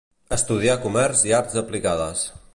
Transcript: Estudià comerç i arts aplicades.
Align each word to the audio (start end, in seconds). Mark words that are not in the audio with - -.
Estudià 0.37 0.77
comerç 0.87 1.23
i 1.31 1.37
arts 1.41 1.61
aplicades. 1.63 2.27